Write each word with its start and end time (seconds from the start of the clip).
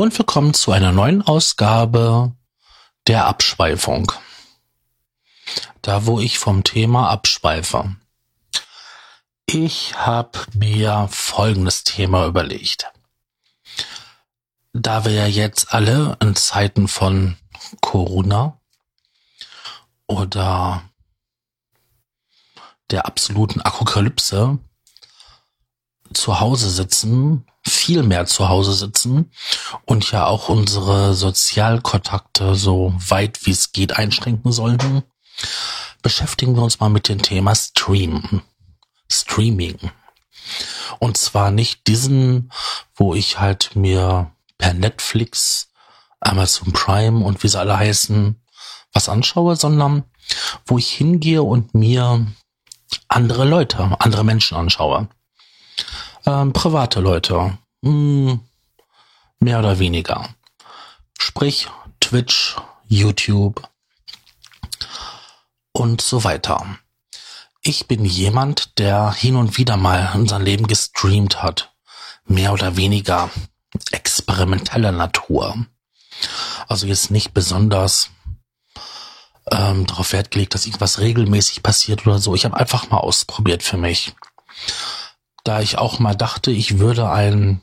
Und 0.00 0.18
willkommen 0.18 0.54
zu 0.54 0.72
einer 0.72 0.92
neuen 0.92 1.20
Ausgabe 1.20 2.34
der 3.06 3.26
Abschweifung. 3.26 4.10
Da, 5.82 6.06
wo 6.06 6.20
ich 6.20 6.38
vom 6.38 6.64
Thema 6.64 7.10
abschweife. 7.10 7.96
Ich 9.44 9.98
habe 9.98 10.38
mir 10.54 11.06
folgendes 11.10 11.84
Thema 11.84 12.24
überlegt. 12.24 12.90
Da 14.72 15.04
wir 15.04 15.12
ja 15.12 15.26
jetzt 15.26 15.74
alle 15.74 16.16
in 16.22 16.34
Zeiten 16.34 16.88
von 16.88 17.36
Corona 17.82 18.58
oder 20.06 20.82
der 22.88 23.04
absoluten 23.04 23.60
Apokalypse 23.60 24.58
zu 26.14 26.40
Hause 26.40 26.70
sitzen, 26.70 27.44
viel 27.62 28.02
mehr 28.02 28.24
zu 28.24 28.48
Hause 28.48 28.72
sitzen 28.72 29.30
und 29.84 30.10
ja 30.12 30.26
auch 30.26 30.48
unsere 30.48 31.14
Sozialkontakte 31.14 32.54
so 32.54 32.94
weit 33.08 33.46
wie 33.46 33.50
es 33.52 33.72
geht 33.72 33.96
einschränken 33.96 34.52
sollten, 34.52 35.02
beschäftigen 36.02 36.56
wir 36.56 36.62
uns 36.62 36.80
mal 36.80 36.90
mit 36.90 37.08
dem 37.08 37.22
Thema 37.22 37.54
Stream. 37.54 38.42
Streaming. 39.10 39.76
Und 40.98 41.16
zwar 41.16 41.50
nicht 41.50 41.86
diesen, 41.86 42.52
wo 42.94 43.14
ich 43.14 43.38
halt 43.40 43.74
mir 43.74 44.30
per 44.58 44.74
Netflix, 44.74 45.68
Amazon 46.20 46.72
Prime 46.72 47.24
und 47.24 47.42
wie 47.42 47.48
sie 47.48 47.58
alle 47.58 47.76
heißen, 47.76 48.40
was 48.92 49.08
anschaue, 49.08 49.56
sondern 49.56 50.04
wo 50.66 50.78
ich 50.78 50.90
hingehe 50.90 51.42
und 51.42 51.74
mir 51.74 52.26
andere 53.08 53.44
Leute, 53.44 53.96
andere 53.98 54.24
Menschen 54.24 54.56
anschaue 54.56 55.08
ähm, 56.26 56.52
private 56.52 57.00
Leute. 57.00 57.58
Hm, 57.84 58.40
mehr 59.40 59.58
oder 59.58 59.78
weniger. 59.78 60.28
Sprich 61.18 61.68
Twitch, 62.00 62.56
YouTube 62.88 63.68
und 65.72 66.00
so 66.00 66.24
weiter. 66.24 66.78
Ich 67.62 67.88
bin 67.88 68.04
jemand, 68.04 68.78
der 68.78 69.12
hin 69.12 69.36
und 69.36 69.58
wieder 69.58 69.76
mal 69.76 70.12
in 70.14 70.28
seinem 70.28 70.44
Leben 70.44 70.66
gestreamt 70.66 71.42
hat. 71.42 71.72
Mehr 72.24 72.52
oder 72.52 72.76
weniger 72.76 73.30
experimenteller 73.90 74.92
Natur. 74.92 75.66
Also 76.68 76.86
jetzt 76.86 77.10
nicht 77.10 77.34
besonders 77.34 78.10
ähm, 79.50 79.86
darauf 79.86 80.12
Wert 80.12 80.30
gelegt, 80.30 80.54
dass 80.54 80.66
irgendwas 80.66 81.00
regelmäßig 81.00 81.62
passiert 81.62 82.06
oder 82.06 82.18
so. 82.18 82.34
Ich 82.34 82.44
habe 82.44 82.56
einfach 82.56 82.88
mal 82.90 82.98
ausprobiert 82.98 83.62
für 83.62 83.76
mich 83.76 84.14
da 85.44 85.60
ich 85.60 85.78
auch 85.78 85.98
mal 85.98 86.14
dachte, 86.14 86.50
ich 86.50 86.78
würde 86.78 87.10
einen 87.10 87.60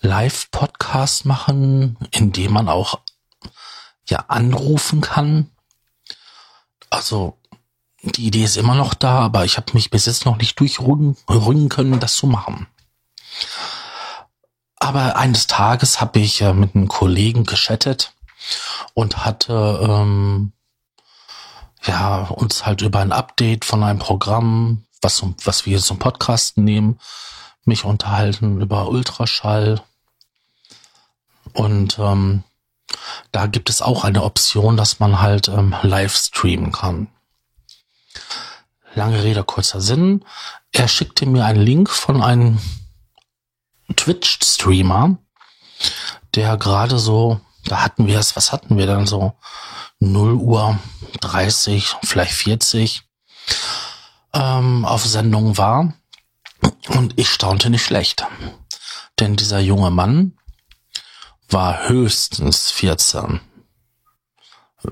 Live-Podcast 0.00 1.26
machen, 1.26 1.96
in 2.10 2.32
dem 2.32 2.52
man 2.52 2.68
auch 2.68 3.00
ja 4.06 4.24
anrufen 4.28 5.00
kann. 5.00 5.50
Also 6.88 7.38
die 8.02 8.26
Idee 8.26 8.44
ist 8.44 8.56
immer 8.56 8.74
noch 8.74 8.94
da, 8.94 9.20
aber 9.20 9.44
ich 9.44 9.56
habe 9.56 9.72
mich 9.74 9.90
bis 9.90 10.06
jetzt 10.06 10.24
noch 10.24 10.36
nicht 10.38 10.58
durchrücken 10.58 11.16
können, 11.68 12.00
das 12.00 12.14
zu 12.14 12.26
machen. 12.26 12.66
Aber 14.76 15.16
eines 15.16 15.46
Tages 15.46 16.00
habe 16.00 16.18
ich 16.20 16.40
äh, 16.40 16.54
mit 16.54 16.74
einem 16.74 16.88
Kollegen 16.88 17.44
geschattet 17.44 18.14
und 18.94 19.24
hatte 19.24 19.80
ähm, 19.82 20.52
ja 21.84 22.22
uns 22.22 22.64
halt 22.64 22.80
über 22.80 23.00
ein 23.00 23.12
Update 23.12 23.66
von 23.66 23.84
einem 23.84 23.98
Programm 23.98 24.84
was, 25.02 25.22
was 25.44 25.66
wir 25.66 25.78
zum 25.80 25.98
Podcasten 25.98 26.64
nehmen, 26.64 26.98
mich 27.64 27.84
unterhalten 27.84 28.60
über 28.60 28.88
Ultraschall. 28.88 29.82
Und 31.52 31.98
ähm, 31.98 32.44
da 33.32 33.46
gibt 33.46 33.70
es 33.70 33.82
auch 33.82 34.04
eine 34.04 34.22
Option, 34.22 34.76
dass 34.76 35.00
man 35.00 35.20
halt 35.20 35.48
ähm, 35.48 35.74
live 35.82 36.14
streamen 36.16 36.72
kann. 36.72 37.08
Lange 38.94 39.22
Rede, 39.22 39.44
kurzer 39.44 39.80
Sinn. 39.80 40.24
Er 40.72 40.88
schickte 40.88 41.26
mir 41.26 41.44
einen 41.44 41.62
Link 41.62 41.90
von 41.90 42.22
einem 42.22 42.58
Twitch-Streamer, 43.94 45.18
der 46.34 46.56
gerade 46.56 46.98
so, 46.98 47.40
da 47.66 47.82
hatten 47.82 48.06
wir 48.06 48.18
es, 48.18 48.36
was 48.36 48.52
hatten 48.52 48.76
wir 48.76 48.86
dann 48.86 49.06
so? 49.06 49.34
0 50.00 50.34
Uhr 50.34 50.78
30, 51.20 51.96
vielleicht 52.02 52.32
40 52.32 53.02
ähm, 54.32 54.84
auf 54.84 55.04
Sendung 55.04 55.58
war. 55.58 55.92
Und 56.88 57.18
ich 57.18 57.28
staunte 57.28 57.70
nicht 57.70 57.84
schlecht. 57.84 58.24
Denn 59.18 59.36
dieser 59.36 59.60
junge 59.60 59.90
Mann 59.90 60.38
war 61.52 61.88
höchstens 61.88 62.70
14. 62.70 63.40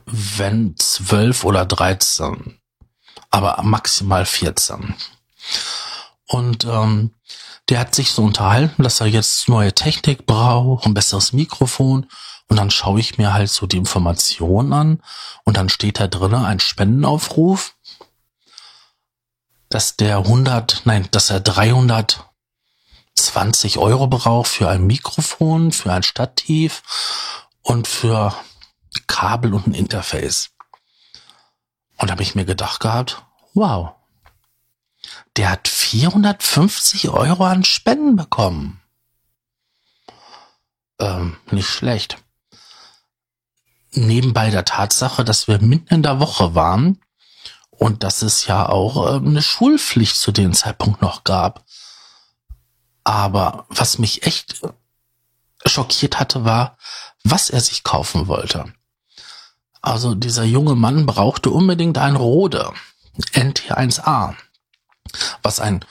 Wenn 0.07 0.77
12 0.77 1.45
oder 1.45 1.65
13. 1.65 2.61
Aber 3.31 3.63
maximal 3.63 4.25
14. 4.27 4.95
Und 6.27 6.65
ähm, 6.65 7.15
der 7.69 7.81
hat 7.81 7.95
sich 7.95 8.13
so 8.13 8.23
unterhalten, 8.23 8.83
dass 8.83 9.01
er 9.01 9.07
jetzt 9.07 9.49
neue 9.49 9.75
Technik 9.75 10.27
braucht, 10.27 10.87
ein 10.87 10.95
besseres 10.95 11.33
Mikrofon. 11.33 12.07
Und 12.49 12.57
dann 12.57 12.71
schaue 12.71 13.01
ich 13.01 13.19
mir 13.19 13.33
halt 13.33 13.51
so 13.51 13.67
die 13.67 13.77
Informationen 13.77 14.73
an 14.73 15.03
und 15.45 15.59
dann 15.59 15.69
steht 15.69 16.01
da 16.01 16.07
drinnen 16.07 16.45
ein 16.45 16.61
Spendenaufruf 16.61 17.75
dass 19.69 19.97
der 19.97 20.19
100, 20.19 20.83
nein, 20.85 21.09
dass 21.11 21.31
er 21.31 21.41
320 23.19 23.79
Euro 23.79 24.06
braucht 24.06 24.49
für 24.49 24.69
ein 24.69 24.87
Mikrofon, 24.87 25.73
für 25.73 25.93
ein 25.93 26.03
Stativ 26.03 26.83
und 27.62 27.87
für 27.87 28.34
Kabel 29.06 29.55
und 29.55 29.67
ein 29.67 29.75
Interface. 29.75 30.51
Und 31.99 32.11
habe 32.11 32.23
ich 32.23 32.34
mir 32.34 32.45
gedacht 32.45 32.81
gehabt, 32.81 33.23
wow, 33.55 33.91
der 35.37 35.51
hat 35.51 35.69
450 35.69 37.09
Euro 37.09 37.45
an 37.45 37.65
Spenden 37.65 38.17
bekommen. 38.17 38.81
Ähm, 41.01 41.37
nicht 41.51 41.69
schlecht. 41.69 42.19
Nebenbei 43.93 44.51
der 44.51 44.65
Tatsache, 44.65 45.25
dass 45.25 45.49
wir 45.49 45.61
mitten 45.61 45.95
in 45.95 46.03
der 46.03 46.21
Woche 46.21 46.55
waren, 46.55 47.01
und 47.78 48.03
dass 48.03 48.23
es 48.23 48.47
ja 48.47 48.69
auch 48.69 49.07
äh, 49.07 49.17
eine 49.17 49.41
Schulpflicht 49.41 50.17
zu 50.17 50.33
dem 50.33 50.53
Zeitpunkt 50.53 51.01
noch 51.01 51.25
gab. 51.25 51.65
Aber 53.09 53.65
was 53.71 53.97
mich 53.97 54.25
echt 54.25 54.61
schockiert 55.65 56.21
hatte, 56.21 56.45
war, 56.45 56.77
was 57.25 57.49
er 57.49 57.63
sich 57.63 57.83
kaufen 57.83 58.29
wollte. 58.29 58.67
Also 59.81 60.15
dieser 60.15 60.45
junge 60.45 60.75
Mann 60.75 61.07
brauchte 61.07 61.49
unbedingt 61.49 61.97
ein 61.97 62.17
Rode 62.17 62.71
NT1A, 63.33 64.35
was 65.43 65.59
ein 65.59 65.87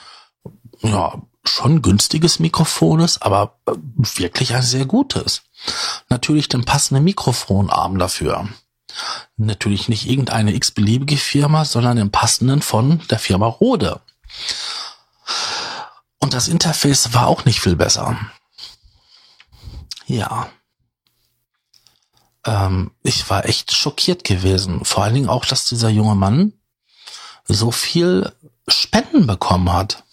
ja, 0.82 1.20
schon 1.42 1.82
günstiges 1.82 2.38
Mikrofon 2.38 3.00
ist, 3.00 3.20
aber 3.20 3.58
wirklich 3.66 4.54
ein 4.54 4.62
sehr 4.62 4.86
gutes. 4.86 5.42
Natürlich 6.08 6.48
den 6.48 6.64
passenden 6.64 7.02
Mikrofonarm 7.02 7.98
dafür. 7.98 8.48
Natürlich 9.36 9.88
nicht 9.88 10.08
irgendeine 10.08 10.54
x-beliebige 10.54 11.16
Firma, 11.16 11.64
sondern 11.64 11.96
den 11.96 12.12
passenden 12.12 12.62
von 12.62 13.00
der 13.08 13.18
Firma 13.18 13.48
Rode. 13.48 14.02
Und 16.20 16.34
das 16.34 16.48
Interface 16.48 17.14
war 17.14 17.26
auch 17.26 17.44
nicht 17.44 17.60
viel 17.60 17.76
besser. 17.76 18.18
Ja. 20.06 20.48
Ähm, 22.44 22.90
ich 23.02 23.28
war 23.30 23.44
echt 23.44 23.72
schockiert 23.72 24.24
gewesen. 24.24 24.84
Vor 24.84 25.04
allen 25.04 25.14
Dingen 25.14 25.28
auch, 25.28 25.44
dass 25.44 25.66
dieser 25.66 25.90
junge 25.90 26.14
Mann 26.14 26.54
so 27.46 27.70
viel 27.70 28.32
Spenden 28.68 29.26
bekommen 29.26 29.72
hat. 29.72 30.04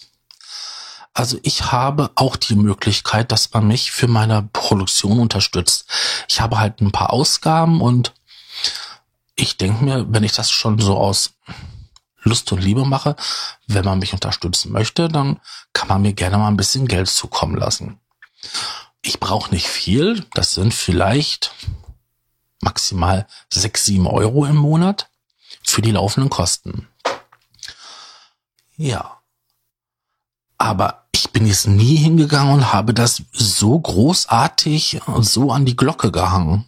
Also 1.14 1.40
ich 1.44 1.72
habe 1.72 2.12
auch 2.16 2.36
die 2.36 2.56
Möglichkeit, 2.56 3.32
dass 3.32 3.54
man 3.54 3.68
mich 3.68 3.92
für 3.92 4.08
meine 4.08 4.50
Produktion 4.52 5.20
unterstützt. 5.20 5.88
Ich 6.28 6.42
habe 6.42 6.60
halt 6.60 6.82
ein 6.82 6.92
paar 6.92 7.14
Ausgaben 7.14 7.80
und 7.80 8.14
ich 9.36 9.58
denke 9.58 9.84
mir, 9.84 10.06
wenn 10.10 10.24
ich 10.24 10.34
das 10.34 10.52
schon 10.52 10.78
so 10.80 10.98
aus 10.98 11.32
Lust 12.26 12.52
und 12.52 12.62
Liebe 12.62 12.86
mache, 12.86 13.16
wenn 13.68 13.86
man 13.86 14.00
mich 14.00 14.14
unterstützen 14.14 14.72
möchte, 14.72 15.08
dann 15.08 15.40
kann 15.74 15.88
man 15.88 16.02
mir 16.02 16.14
gerne 16.14 16.38
mal 16.38 16.48
ein 16.48 16.58
bisschen 16.58 16.88
Geld 16.88 17.08
zukommen 17.08 17.56
lassen. 17.56 18.00
Ich 19.02 19.20
brauche 19.20 19.54
nicht 19.54 19.68
viel, 19.68 20.26
das 20.34 20.52
sind 20.54 20.74
vielleicht 20.74 21.52
maximal 22.62 23.28
sechs, 23.54 23.86
sieben 23.86 24.08
Euro 24.08 24.46
im 24.46 24.56
Monat 24.56 25.10
für 25.64 25.82
die 25.82 25.92
laufenden 25.92 26.30
Kosten. 26.30 26.88
Ja. 28.76 29.22
Aber 30.58 31.08
ich 31.12 31.30
bin 31.32 31.46
jetzt 31.46 31.68
nie 31.68 31.96
hingegangen 31.96 32.54
und 32.54 32.74
habe 32.74 32.94
das 32.94 33.22
so 33.32 33.80
großartig 33.80 35.02
so 35.20 35.52
an 35.52 35.66
die 35.66 35.76
Glocke 35.76 36.12
gehangen. 36.12 36.66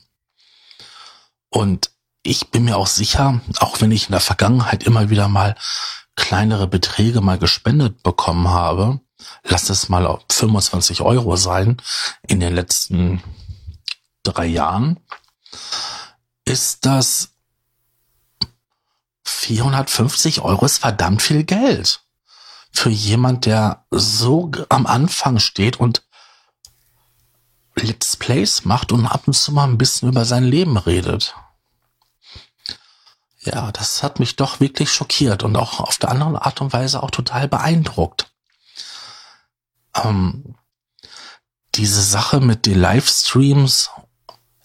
Und 1.49 1.91
ich 2.27 2.51
bin 2.51 2.65
mir 2.65 2.77
auch 2.77 2.87
sicher, 2.87 3.39
auch 3.59 3.79
wenn 3.81 3.91
ich 3.91 4.07
in 4.07 4.11
der 4.11 4.19
Vergangenheit 4.19 4.83
immer 4.83 5.09
wieder 5.09 5.27
mal 5.29 5.55
kleinere 6.15 6.67
Beträge 6.67 7.21
mal 7.21 7.37
gespendet 7.37 8.03
bekommen 8.03 8.49
habe, 8.49 8.99
lass 9.43 9.69
es 9.69 9.87
mal 9.87 10.19
25 10.29 11.01
Euro 11.01 11.37
sein 11.37 11.77
in 12.27 12.39
den 12.39 12.53
letzten 12.53 13.23
drei 14.23 14.45
Jahren, 14.45 14.99
ist 16.43 16.85
das 16.85 17.29
450 19.25 20.41
Euro 20.41 20.65
ist 20.65 20.79
verdammt 20.79 21.21
viel 21.21 21.43
Geld. 21.43 22.01
Für 22.71 22.89
jemand, 22.89 23.45
der 23.45 23.85
so 23.89 24.51
am 24.69 24.85
Anfang 24.85 25.39
steht 25.39 25.79
und 25.79 26.03
Let's 27.75 28.17
Plays 28.17 28.65
macht 28.65 28.91
und 28.91 29.05
ab 29.05 29.27
und 29.27 29.33
zu 29.33 29.51
mal 29.51 29.65
ein 29.65 29.77
bisschen 29.77 30.09
über 30.09 30.25
sein 30.25 30.43
Leben 30.43 30.77
redet. 30.77 31.35
Ja, 33.47 33.71
das 33.71 34.03
hat 34.03 34.19
mich 34.19 34.35
doch 34.35 34.59
wirklich 34.59 34.91
schockiert 34.91 35.43
und 35.43 35.55
auch 35.55 35.79
auf 35.79 35.97
der 35.97 36.09
anderen 36.09 36.35
Art 36.35 36.59
und 36.59 36.73
Weise 36.73 37.01
auch 37.01 37.11
total 37.11 37.47
beeindruckt. 37.47 38.29
Ähm, 39.95 40.55
diese 41.75 42.01
Sache 42.01 42.41
mit 42.41 42.65
den 42.65 42.77
Livestreams 42.77 43.89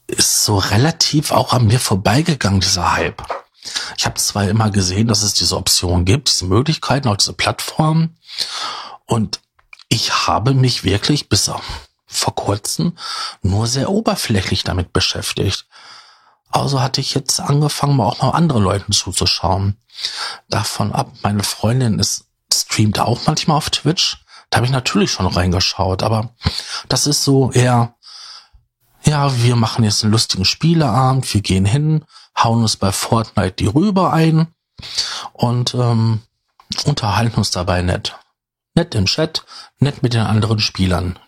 ist 0.08 0.44
so 0.44 0.58
relativ 0.58 1.30
auch 1.30 1.52
an 1.52 1.68
mir 1.68 1.78
vorbeigegangen, 1.78 2.60
dieser 2.60 2.92
Hype. 2.92 3.22
Ich 3.96 4.04
habe 4.04 4.16
zwar 4.16 4.48
immer 4.48 4.70
gesehen, 4.70 5.06
dass 5.06 5.22
es 5.22 5.34
diese 5.34 5.56
Option 5.56 6.04
gibt, 6.04 6.28
diese 6.28 6.46
Möglichkeiten, 6.46 7.06
auch 7.06 7.16
diese 7.16 7.34
Plattformen. 7.34 8.18
Und 9.06 9.40
ich 9.88 10.26
habe 10.26 10.54
mich 10.54 10.82
wirklich 10.82 11.28
bis 11.28 11.48
vor 12.06 12.34
kurzem 12.34 12.98
nur 13.42 13.68
sehr 13.68 13.90
oberflächlich 13.90 14.64
damit 14.64 14.92
beschäftigt. 14.92 15.66
Also 16.52 16.80
hatte 16.80 17.00
ich 17.00 17.14
jetzt 17.14 17.40
angefangen, 17.40 17.96
mal 17.96 18.06
auch 18.06 18.20
mal 18.20 18.30
andere 18.30 18.60
Leuten 18.60 18.92
zuzuschauen. 18.92 19.78
Davon 20.48 20.92
ab, 20.92 21.12
meine 21.22 21.42
Freundin 21.42 21.98
ist, 21.98 22.26
streamt 22.52 23.00
auch 23.00 23.20
manchmal 23.26 23.56
auf 23.56 23.70
Twitch. 23.70 24.18
Da 24.50 24.58
habe 24.58 24.66
ich 24.66 24.72
natürlich 24.72 25.10
schon 25.10 25.26
reingeschaut, 25.26 26.02
aber 26.02 26.34
das 26.88 27.06
ist 27.06 27.24
so 27.24 27.50
eher, 27.52 27.94
ja, 29.02 29.34
wir 29.42 29.56
machen 29.56 29.82
jetzt 29.82 30.04
einen 30.04 30.12
lustigen 30.12 30.44
Spieleabend, 30.44 31.32
wir 31.32 31.40
gehen 31.40 31.64
hin, 31.64 32.04
hauen 32.36 32.60
uns 32.60 32.76
bei 32.76 32.92
Fortnite 32.92 33.52
die 33.52 33.66
Rübe 33.66 34.12
ein 34.12 34.48
und 35.32 35.74
ähm, 35.74 36.20
unterhalten 36.84 37.36
uns 37.36 37.50
dabei 37.50 37.80
nett. 37.80 38.18
Nett 38.74 38.94
im 38.94 39.06
Chat, 39.06 39.44
nett 39.78 40.02
mit 40.02 40.12
den 40.12 40.22
anderen 40.22 40.58
Spielern. 40.58 41.18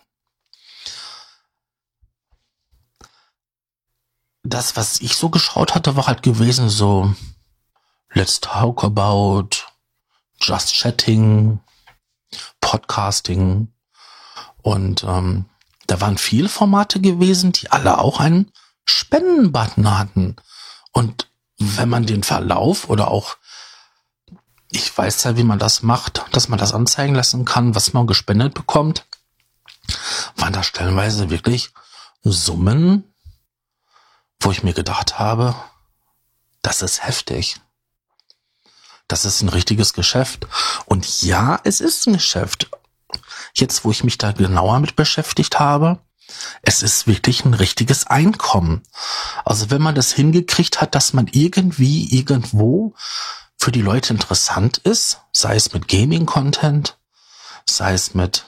Das, 4.45 4.77
was 4.77 5.01
ich 5.01 5.17
so 5.17 5.31
geschaut 5.31 5.75
hatte, 5.75 5.97
war 5.97 6.07
halt 6.07 6.23
gewesen 6.23 6.69
so 6.69 7.13
Let's 8.13 8.41
Talk 8.41 8.85
About, 8.85 9.49
Just 10.41 10.75
Chatting, 10.75 11.61
Podcasting 12.61 13.73
und 14.63 15.03
ähm, 15.05 15.47
da 15.87 16.01
waren 16.01 16.19
viele 16.19 16.49
Formate 16.49 17.01
gewesen, 17.01 17.53
die 17.53 17.71
alle 17.71 17.99
auch 17.99 18.21
einen 18.21 18.53
Spendenbutton 18.85 19.99
hatten. 19.99 20.37
Und 20.93 21.29
wenn 21.59 21.89
man 21.89 22.07
den 22.07 22.23
Verlauf 22.23 22.89
oder 22.89 23.11
auch, 23.11 23.37
ich 24.71 24.97
weiß 24.97 25.25
ja, 25.25 25.37
wie 25.37 25.45
man 25.45 25.59
das 25.59 25.83
macht, 25.83 26.25
dass 26.33 26.49
man 26.49 26.59
das 26.59 26.73
anzeigen 26.73 27.15
lassen 27.15 27.45
kann, 27.45 27.75
was 27.75 27.93
man 27.93 28.07
gespendet 28.07 28.55
bekommt, 28.55 29.07
waren 30.37 30.53
da 30.53 30.63
stellenweise 30.63 31.31
wirklich 31.31 31.71
Summen, 32.23 33.14
wo 34.45 34.51
ich 34.51 34.63
mir 34.63 34.75
gedacht 34.75 35.19
habe, 35.19 35.55
das 36.63 36.83
ist 36.83 37.05
heftig. 37.05 37.61
Das 39.09 39.25
ist 39.25 39.43
ein 39.43 39.49
richtiges 39.49 39.93
Geschäft. 39.93 40.47
Und 40.87 41.23
ja, 41.23 41.61
es 41.65 41.81
ist 41.81 42.07
ein 42.07 42.15
Geschäft. 42.15 42.71
Jetzt, 43.55 43.85
wo 43.85 43.91
ich 43.91 44.05
mich 44.05 44.19
da 44.19 44.33
genauer 44.33 44.81
mit 44.81 44.97
beschäftigt 44.97 45.59
habe, 45.59 45.99
es 46.63 46.83
ist 46.83 47.07
wirklich 47.07 47.45
ein 47.45 47.55
richtiges 47.55 48.07
Einkommen. 48.07 48.83
Also 49.45 49.71
wenn 49.71 49.83
man 49.83 49.95
das 49.95 50.13
hingekriegt 50.13 50.81
hat, 50.81 50.95
dass 50.95 51.13
man 51.13 51.29
irgendwie 51.29 52.17
irgendwo 52.17 52.95
für 53.59 53.73
die 53.73 53.83
Leute 53.83 54.13
interessant 54.13 54.79
ist, 54.79 55.21
sei 55.33 55.55
es 55.55 55.73
mit 55.73 55.87
Gaming-Content, 55.89 56.99
sei 57.67 57.93
es 57.95 58.15
mit 58.15 58.47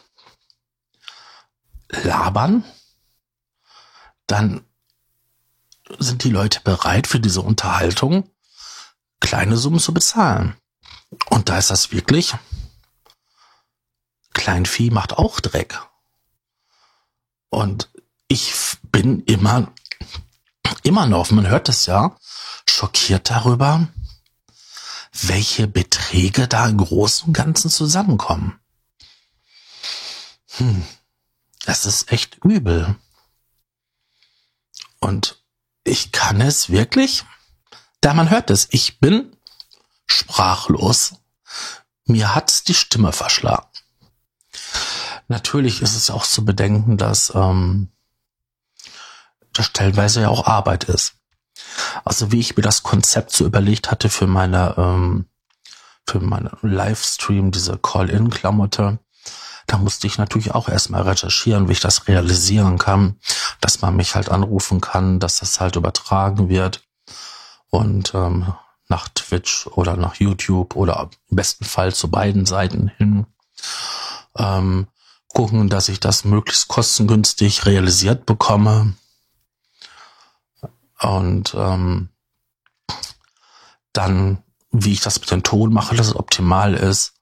Labern, 1.88 2.64
dann 4.26 4.64
sind 5.98 6.24
die 6.24 6.30
Leute 6.30 6.60
bereit, 6.60 7.06
für 7.06 7.20
diese 7.20 7.40
Unterhaltung 7.40 8.30
kleine 9.20 9.56
Summen 9.56 9.80
zu 9.80 9.94
bezahlen. 9.94 10.56
Und 11.30 11.48
da 11.48 11.58
ist 11.58 11.70
das 11.70 11.92
wirklich, 11.92 12.34
Kleinvieh 14.32 14.90
macht 14.90 15.14
auch 15.14 15.40
Dreck. 15.40 15.80
Und 17.48 17.88
ich 18.28 18.52
bin 18.82 19.20
immer, 19.24 19.72
immer 20.82 21.06
noch, 21.06 21.30
man 21.30 21.48
hört 21.48 21.68
es 21.68 21.86
ja, 21.86 22.16
schockiert 22.68 23.30
darüber, 23.30 23.88
welche 25.12 25.66
Beträge 25.66 26.48
da 26.48 26.68
im 26.68 26.78
Großen 26.78 27.28
und 27.28 27.32
Ganzen 27.32 27.70
zusammenkommen. 27.70 28.60
Hm, 30.56 30.86
das 31.64 31.86
ist 31.86 32.12
echt 32.12 32.44
übel. 32.44 32.96
Und 35.00 35.42
ich 35.86 36.12
kann 36.12 36.40
es 36.40 36.70
wirklich. 36.70 37.24
Da 38.00 38.14
man 38.14 38.30
hört 38.30 38.50
es, 38.50 38.68
ich 38.70 39.00
bin 39.00 39.36
sprachlos. 40.06 41.14
Mir 42.04 42.34
hat's 42.34 42.64
die 42.64 42.74
Stimme 42.74 43.12
verschlagen. 43.12 43.66
Natürlich 45.28 45.82
ist 45.82 45.96
es 45.96 46.10
auch 46.10 46.24
zu 46.24 46.44
bedenken, 46.44 46.96
dass 46.96 47.32
ähm, 47.34 47.88
das 49.52 49.66
stellenweise 49.66 50.20
ja 50.20 50.28
auch 50.28 50.46
Arbeit 50.46 50.84
ist. 50.84 51.14
Also 52.04 52.30
wie 52.30 52.40
ich 52.40 52.56
mir 52.56 52.62
das 52.62 52.82
Konzept 52.82 53.32
so 53.32 53.44
überlegt 53.44 53.90
hatte 53.90 54.08
für 54.08 54.26
meine 54.26 54.74
ähm, 54.76 55.26
für 56.08 56.20
meine 56.20 56.56
Livestream, 56.62 57.50
diese 57.50 57.78
Call-in-Klamotte, 57.78 59.00
da 59.66 59.78
musste 59.78 60.06
ich 60.06 60.18
natürlich 60.18 60.54
auch 60.54 60.68
erstmal 60.68 61.02
recherchieren, 61.02 61.68
wie 61.68 61.72
ich 61.72 61.80
das 61.80 62.06
realisieren 62.06 62.78
kann, 62.78 63.16
dass 63.60 63.80
man 63.82 63.96
mich 63.96 64.14
halt 64.14 64.30
anrufen 64.30 64.80
kann, 64.80 65.18
dass 65.18 65.40
das 65.40 65.60
halt 65.60 65.76
übertragen 65.76 66.48
wird. 66.48 66.84
Und 67.70 68.14
ähm, 68.14 68.54
nach 68.88 69.08
Twitch 69.08 69.66
oder 69.66 69.96
nach 69.96 70.14
YouTube 70.16 70.76
oder 70.76 71.10
im 71.28 71.36
besten 71.36 71.64
Fall 71.64 71.92
zu 71.92 72.08
beiden 72.08 72.46
Seiten 72.46 72.88
hin 72.88 73.26
ähm, 74.36 74.86
gucken, 75.28 75.68
dass 75.68 75.88
ich 75.88 75.98
das 75.98 76.24
möglichst 76.24 76.68
kostengünstig 76.68 77.66
realisiert 77.66 78.24
bekomme. 78.24 78.94
Und 81.00 81.54
ähm, 81.58 82.08
dann, 83.92 84.42
wie 84.70 84.92
ich 84.92 85.00
das 85.00 85.20
mit 85.20 85.30
dem 85.30 85.42
Ton 85.42 85.72
mache, 85.72 85.96
dass 85.96 86.06
es 86.06 86.16
optimal 86.16 86.74
ist 86.74 87.15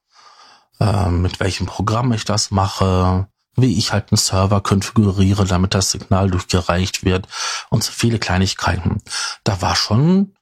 äh, 0.79 1.09
mit 1.09 1.39
welchem 1.39 1.65
Programm 1.65 2.11
ich 2.13 2.25
das 2.25 2.51
mache, 2.51 3.27
wie 3.55 3.77
ich 3.77 3.93
halt 3.93 4.11
einen 4.11 4.17
Server 4.17 4.61
konfiguriere, 4.61 5.45
damit 5.45 5.73
das 5.73 5.91
Signal 5.91 6.29
durchgereicht 6.29 7.05
wird 7.05 7.27
und 7.69 7.83
so 7.83 7.91
viele 7.91 8.19
Kleinigkeiten. 8.19 9.01
Da 9.43 9.61
war 9.61 9.75
schon 9.75 10.35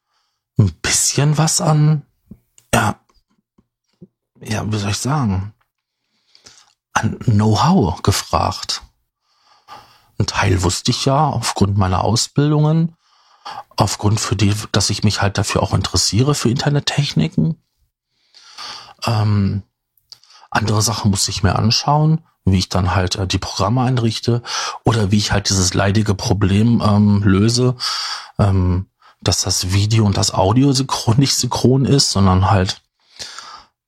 ein 0.57 0.73
bisschen 0.81 1.37
was 1.37 1.61
an, 1.61 2.03
ja, 2.73 2.99
ja, 4.41 4.69
wie 4.71 4.77
soll 4.77 4.91
ich 4.91 4.97
sagen, 4.97 5.53
an 6.93 7.17
Know-how 7.19 8.01
gefragt. 8.01 8.81
Ein 10.19 10.27
Teil 10.27 10.63
wusste 10.63 10.91
ich 10.91 11.05
ja 11.05 11.27
aufgrund 11.27 11.77
meiner 11.77 12.03
Ausbildungen, 12.03 12.95
aufgrund 13.75 14.19
für 14.19 14.35
die, 14.35 14.53
dass 14.71 14.89
ich 14.89 15.03
mich 15.03 15.21
halt 15.21 15.37
dafür 15.37 15.63
auch 15.63 15.73
interessiere 15.73 16.35
für 16.35 16.49
Internettechniken. 16.49 17.61
Ähm, 19.05 19.63
andere 20.55 20.81
Sachen 20.81 21.11
muss 21.11 21.27
ich 21.27 21.43
mir 21.43 21.55
anschauen, 21.55 22.21
wie 22.45 22.59
ich 22.59 22.69
dann 22.69 22.95
halt 22.95 23.15
äh, 23.15 23.27
die 23.27 23.37
Programme 23.37 23.81
einrichte 23.81 24.41
oder 24.83 25.11
wie 25.11 25.17
ich 25.17 25.31
halt 25.31 25.49
dieses 25.49 25.73
leidige 25.73 26.15
Problem 26.15 26.81
ähm, 26.85 27.23
löse, 27.23 27.75
ähm, 28.37 28.87
dass 29.21 29.41
das 29.43 29.71
Video 29.71 30.05
und 30.05 30.17
das 30.17 30.33
Audio 30.33 30.73
synchron 30.73 31.17
nicht 31.17 31.35
synchron 31.35 31.85
ist, 31.85 32.11
sondern 32.11 32.51
halt, 32.51 32.81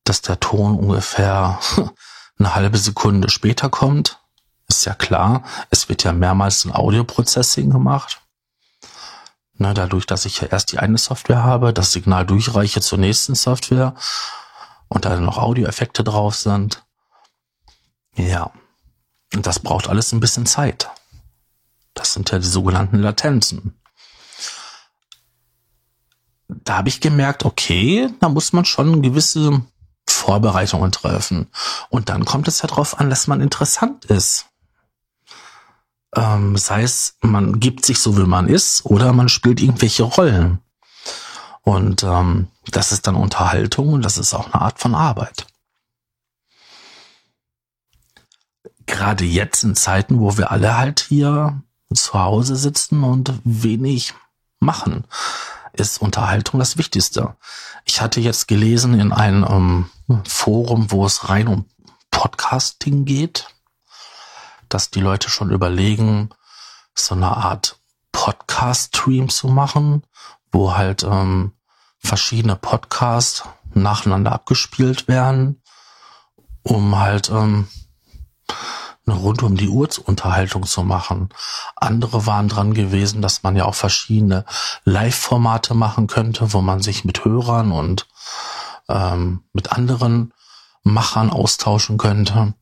dass 0.05 0.21
der 0.21 0.39
Ton 0.39 0.77
ungefähr 0.77 1.59
eine 2.39 2.55
halbe 2.55 2.77
Sekunde 2.77 3.29
später 3.29 3.69
kommt. 3.69 4.19
Ist 4.67 4.85
ja 4.85 4.93
klar, 4.93 5.43
es 5.69 5.89
wird 5.89 6.03
ja 6.03 6.13
mehrmals 6.13 6.65
ein 6.65 6.73
Audio-Processing 6.73 7.69
gemacht. 7.69 8.21
Ne, 9.57 9.73
dadurch, 9.73 10.05
dass 10.05 10.25
ich 10.25 10.41
ja 10.41 10.47
erst 10.47 10.71
die 10.71 10.79
eine 10.79 10.97
Software 10.97 11.43
habe, 11.43 11.71
das 11.71 11.91
Signal 11.91 12.25
durchreiche 12.25 12.81
zur 12.81 12.97
nächsten 12.97 13.35
Software 13.35 13.93
und 14.87 15.05
da 15.05 15.19
noch 15.19 15.37
Audioeffekte 15.37 16.03
drauf 16.03 16.35
sind. 16.35 16.85
Ja, 18.15 18.51
und 19.33 19.45
das 19.45 19.59
braucht 19.59 19.89
alles 19.89 20.11
ein 20.11 20.19
bisschen 20.19 20.45
Zeit. 20.45 20.89
Das 21.93 22.13
sind 22.13 22.31
ja 22.31 22.39
die 22.39 22.47
sogenannten 22.47 22.99
Latenzen. 22.99 23.79
Da 26.47 26.77
habe 26.77 26.89
ich 26.89 27.01
gemerkt, 27.01 27.43
okay, 27.43 28.09
da 28.19 28.29
muss 28.29 28.53
man 28.53 28.65
schon 28.65 29.01
gewisse 29.01 29.61
Vorbereitungen 30.07 30.91
treffen. 30.91 31.47
Und 31.89 32.09
dann 32.09 32.25
kommt 32.25 32.47
es 32.47 32.61
ja 32.61 32.67
darauf 32.67 32.99
an, 32.99 33.09
dass 33.09 33.27
man 33.27 33.41
interessant 33.41 34.05
ist. 34.05 34.47
Ähm, 36.15 36.55
sei 36.57 36.83
es, 36.83 37.17
man 37.21 37.59
gibt 37.59 37.85
sich 37.85 37.99
so, 37.99 38.17
wie 38.17 38.25
man 38.25 38.47
ist, 38.47 38.85
oder 38.85 39.11
man 39.11 39.27
spielt 39.27 39.59
irgendwelche 39.59 40.03
Rollen. 40.03 40.59
Und 41.65 42.03
ähm, 42.03 42.47
das 42.67 42.91
ist 42.91 43.07
dann 43.07 43.15
Unterhaltung 43.15 43.93
und 43.93 44.03
das 44.03 44.19
ist 44.19 44.35
auch 44.35 44.45
eine 44.45 44.61
Art 44.61 44.79
von 44.79 44.93
Arbeit. 44.93 45.47
Gerade 48.85 49.25
jetzt 49.25 49.63
in 49.63 49.75
Zeiten, 49.75 50.19
wo 50.19 50.37
wir 50.37 50.51
alle 50.51 50.77
halt 50.77 50.99
hier 50.99 51.63
zu 51.91 52.13
Hause 52.13 52.55
sitzen 52.55 53.03
und 53.03 53.33
wenig 53.43 54.13
machen, 54.59 55.05
ist 55.73 55.99
Unterhaltung 55.99 56.59
das 56.59 56.77
Wichtigste. 56.77 57.35
Ich 57.83 57.99
hatte 57.99 58.19
jetzt 58.19 58.47
gelesen 58.47 58.99
in 58.99 59.11
einem 59.11 59.89
ähm, 60.07 60.21
Forum, 60.27 60.91
wo 60.91 61.03
es 61.03 61.29
rein 61.29 61.47
um 61.47 61.65
Podcasting 62.11 63.05
geht, 63.05 63.47
dass 64.69 64.91
die 64.91 65.01
Leute 65.01 65.31
schon 65.31 65.49
überlegen, 65.49 66.29
so 66.93 67.15
eine 67.15 67.35
Art 67.35 67.79
Podcast-Stream 68.11 69.29
zu 69.29 69.47
machen, 69.47 70.03
wo 70.55 70.73
halt 70.73 71.03
ähm, 71.03 71.51
verschiedene 71.99 72.55
Podcasts 72.55 73.43
nacheinander 73.73 74.31
abgespielt 74.31 75.09
werden, 75.09 75.61
um 76.63 76.97
halt 76.97 77.29
ähm, 77.29 77.67
eine 79.05 79.17
rund 79.17 79.43
um 79.43 79.57
die 79.57 79.67
Uhr 79.67 79.89
Unterhaltung 80.05 80.65
zu 80.65 80.83
machen. 80.83 81.29
Andere 81.75 82.25
waren 82.25 82.47
dran 82.47 82.73
gewesen, 82.73 83.21
dass 83.21 83.43
man 83.43 83.57
ja 83.57 83.65
auch 83.65 83.75
verschiedene 83.75 84.45
Live-Formate 84.85 85.73
machen 85.73 86.07
könnte, 86.07 86.53
wo 86.53 86.61
man 86.61 86.81
sich 86.81 87.03
mit 87.03 87.25
Hörern 87.25 87.73
und 87.73 88.07
ähm, 88.87 89.43
mit 89.51 89.73
anderen 89.73 90.33
Machern 90.83 91.31
austauschen 91.31 91.97
könnte. 91.97 92.53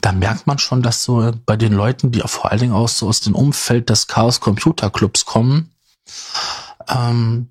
Da 0.00 0.12
merkt 0.12 0.46
man 0.46 0.58
schon, 0.58 0.82
dass 0.82 1.02
so 1.02 1.32
bei 1.44 1.56
den 1.56 1.74
Leuten, 1.74 2.12
die 2.12 2.20
vor 2.20 2.50
allen 2.50 2.60
Dingen 2.60 2.72
auch 2.72 2.88
so 2.88 3.08
aus 3.08 3.20
dem 3.20 3.34
Umfeld 3.34 3.90
des 3.90 4.06
Chaos 4.06 4.40
Computer 4.40 4.88
Clubs 4.90 5.26
kommen, 5.26 5.76
ähm, 6.88 7.50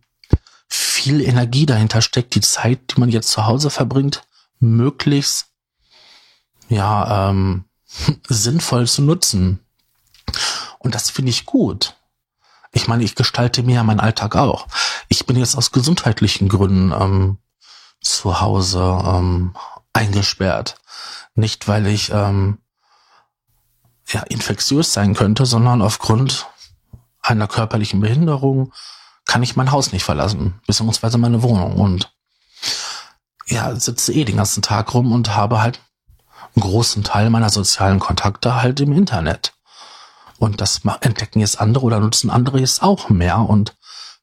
viel 0.67 1.21
Energie 1.21 1.65
dahinter 1.65 2.01
steckt, 2.01 2.35
die 2.35 2.41
Zeit, 2.41 2.79
die 2.91 2.99
man 2.99 3.09
jetzt 3.09 3.29
zu 3.29 3.45
Hause 3.45 3.69
verbringt, 3.69 4.23
möglichst 4.59 5.47
ja 6.69 7.29
ähm, 7.29 7.65
sinnvoll 8.27 8.87
zu 8.87 9.01
nutzen. 9.01 9.59
Und 10.79 10.95
das 10.95 11.09
finde 11.09 11.29
ich 11.29 11.45
gut. 11.45 11.95
Ich 12.71 12.87
meine, 12.87 13.03
ich 13.03 13.15
gestalte 13.15 13.63
mir 13.63 13.75
ja 13.75 13.83
meinen 13.83 13.99
Alltag 13.99 14.35
auch. 14.35 14.67
Ich 15.07 15.25
bin 15.25 15.37
jetzt 15.37 15.55
aus 15.55 15.71
gesundheitlichen 15.71 16.49
Gründen 16.49 16.91
ähm, 16.91 17.37
zu 18.01 18.41
Hause 18.41 19.01
ähm, 19.05 19.55
eingesperrt. 19.93 20.77
Nicht, 21.35 21.67
weil 21.67 21.87
ich 21.87 22.11
ähm, 22.11 22.59
ja, 24.07 24.21
infektiös 24.21 24.93
sein 24.93 25.15
könnte, 25.15 25.45
sondern 25.45 25.81
aufgrund 25.81 26.47
einer 27.21 27.47
körperlichen 27.47 27.99
Behinderung 28.01 28.71
kann 29.25 29.43
ich 29.43 29.55
mein 29.55 29.71
Haus 29.71 29.91
nicht 29.91 30.03
verlassen, 30.03 30.59
beziehungsweise 30.67 31.17
meine 31.17 31.43
Wohnung. 31.43 31.77
Und 31.77 32.13
ja, 33.47 33.75
sitze 33.75 34.13
eh 34.13 34.25
den 34.25 34.37
ganzen 34.37 34.61
Tag 34.61 34.93
rum 34.93 35.11
und 35.11 35.35
habe 35.35 35.61
halt 35.61 35.79
einen 36.55 36.63
großen 36.63 37.03
Teil 37.03 37.29
meiner 37.29 37.49
sozialen 37.49 37.99
Kontakte 37.99 38.61
halt 38.61 38.79
im 38.79 38.93
Internet. 38.93 39.53
Und 40.37 40.61
das 40.61 40.81
entdecken 41.01 41.39
jetzt 41.39 41.59
andere 41.59 41.85
oder 41.85 41.99
nutzen 41.99 42.29
andere 42.29 42.59
jetzt 42.59 42.83
auch 42.83 43.09
mehr 43.09 43.39
und 43.39 43.75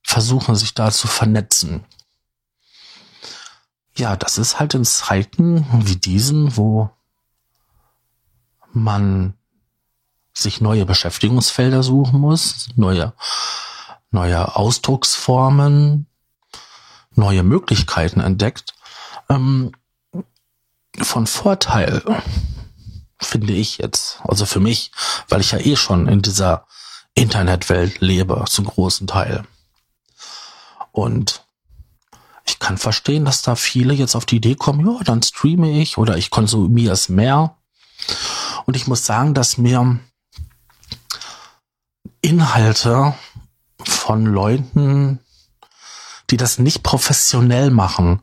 versuchen 0.02 0.56
sich 0.56 0.74
da 0.74 0.90
zu 0.90 1.08
vernetzen. 1.08 1.84
Ja, 3.96 4.16
das 4.16 4.38
ist 4.38 4.58
halt 4.58 4.74
in 4.74 4.84
Zeiten 4.84 5.66
wie 5.86 5.96
diesen, 5.96 6.56
wo 6.56 6.90
man 8.72 9.34
sich 10.32 10.60
neue 10.60 10.86
Beschäftigungsfelder 10.86 11.82
suchen 11.82 12.20
muss, 12.20 12.68
neue, 12.74 13.12
neue 14.12 14.56
Ausdrucksformen, 14.56 16.06
neue 17.14 17.42
Möglichkeiten 17.42 18.20
entdeckt, 18.20 18.74
ähm, 19.28 19.72
von 21.00 21.26
Vorteil, 21.26 22.02
finde 23.18 23.54
ich 23.54 23.78
jetzt. 23.78 24.20
Also 24.22 24.46
für 24.46 24.60
mich, 24.60 24.92
weil 25.28 25.40
ich 25.40 25.52
ja 25.52 25.58
eh 25.58 25.76
schon 25.76 26.06
in 26.06 26.22
dieser 26.22 26.66
Internetwelt 27.14 28.00
lebe, 28.00 28.44
zum 28.48 28.66
großen 28.66 29.06
Teil. 29.06 29.44
Und 30.92 31.44
ich 32.44 32.58
kann 32.58 32.76
verstehen, 32.76 33.24
dass 33.24 33.42
da 33.42 33.54
viele 33.54 33.94
jetzt 33.94 34.14
auf 34.14 34.26
die 34.26 34.36
Idee 34.36 34.54
kommen, 34.54 34.86
ja, 34.86 35.02
dann 35.04 35.22
streame 35.22 35.80
ich 35.80 35.96
oder 35.96 36.16
ich 36.16 36.30
konsumiere 36.30 36.92
es 36.92 37.08
mehr. 37.08 37.56
Und 38.66 38.76
ich 38.76 38.86
muss 38.86 39.06
sagen, 39.06 39.32
dass 39.34 39.58
mir 39.58 39.98
Inhalte 42.20 43.14
von 44.02 44.26
Leuten, 44.26 45.20
die 46.30 46.36
das 46.36 46.58
nicht 46.58 46.82
professionell 46.82 47.70
machen, 47.70 48.22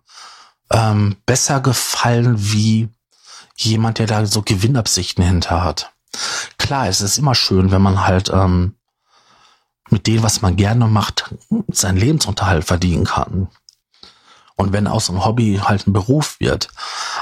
ähm, 0.71 1.15
besser 1.25 1.61
gefallen 1.61 2.35
wie 2.37 2.89
jemand, 3.55 3.97
der 3.97 4.05
da 4.05 4.25
so 4.25 4.41
Gewinnabsichten 4.41 5.23
hinter 5.23 5.63
hat. 5.63 5.93
Klar, 6.57 6.89
es 6.89 6.99
ist 6.99 7.17
immer 7.17 7.33
schön, 7.33 7.71
wenn 7.71 7.81
man 7.81 8.05
halt 8.05 8.29
ähm, 8.29 8.75
mit 9.89 10.05
dem, 10.05 10.21
was 10.21 10.41
man 10.41 10.57
gerne 10.57 10.87
macht, 10.87 11.33
seinen 11.69 11.97
Lebensunterhalt 11.97 12.65
verdienen 12.65 13.05
kann. 13.05 13.47
Und 14.57 14.73
wenn 14.73 14.85
aus 14.85 15.09
einem 15.09 15.23
Hobby 15.23 15.61
halt 15.63 15.87
ein 15.87 15.93
Beruf 15.93 16.41
wird. 16.41 16.67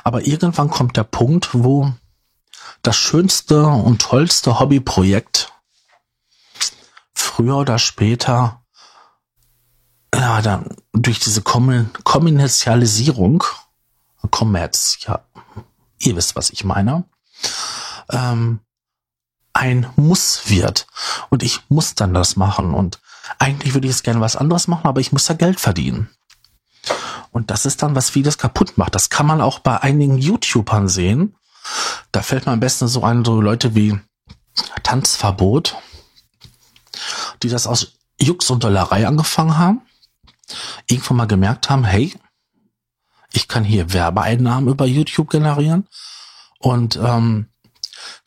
Aber 0.03 0.25
irgendwann 0.25 0.71
kommt 0.71 0.97
der 0.97 1.03
Punkt, 1.03 1.49
wo 1.53 1.93
das 2.81 2.95
schönste 2.95 3.67
und 3.67 4.01
tollste 4.01 4.59
Hobbyprojekt 4.59 5.53
früher 7.38 7.58
oder 7.58 7.77
später 7.77 8.63
ja, 10.12 10.41
dann 10.41 10.75
durch 10.91 11.20
diese 11.20 11.44
Kommerzialisierung, 11.44 13.44
Kommerz, 14.32 14.98
ja, 15.01 15.24
ihr 16.00 16.15
wisst, 16.15 16.36
was 16.36 16.50
ich 16.50 16.63
meine, 16.63 17.03
ähm, 18.10 18.62
ein 19.53 19.88
Muss 19.98 20.50
wird. 20.50 20.88
Und 21.29 21.44
ich 21.44 21.60
muss 21.70 21.94
dann 21.94 22.15
das 22.15 22.38
machen. 22.38 22.74
Und 22.74 23.00
eigentlich 23.38 23.75
würde 23.75 23.88
ich 23.88 23.94
jetzt 23.94 24.03
gerne 24.03 24.22
was 24.22 24.36
anderes 24.36 24.67
machen, 24.67 24.88
aber 24.88 25.00
ich 25.00 25.12
muss 25.12 25.25
da 25.25 25.36
Geld 25.36 25.60
verdienen. 25.60 26.10
Und 27.29 27.51
das 27.51 27.67
ist 27.67 27.84
dann, 27.84 27.94
was 27.94 28.10
vieles 28.10 28.39
kaputt 28.39 28.79
macht. 28.79 28.96
Das 28.96 29.12
kann 29.12 29.27
man 29.27 29.41
auch 29.41 29.60
bei 29.60 29.79
einigen 29.79 30.17
YouTubern 30.17 30.88
sehen. 30.88 31.36
Da 32.12 32.24
fällt 32.24 32.48
mir 32.48 32.53
am 32.53 32.62
besten 32.62 32.88
so 32.88 33.03
ein, 33.03 33.24
so 33.24 33.39
Leute 33.41 33.75
wie 33.75 34.00
Tanzverbot, 34.82 35.77
die 37.44 37.50
das 37.50 37.67
aus 37.67 37.94
Jux 38.20 38.50
und 38.50 38.63
Dollerei 38.63 39.08
angefangen 39.08 39.58
haben 39.58 39.82
irgendwann 40.88 41.17
mal 41.17 41.27
gemerkt 41.27 41.70
haben, 41.70 41.84
hey, 41.84 42.13
ich 43.34 43.48
kann 43.48 43.63
hier 43.63 43.94
Werbeeinnahmen 43.94 44.70
über 44.70 44.86
YouTube 44.86 45.29
generieren 45.29 45.88
und 46.60 46.96
ähm, 46.96 47.48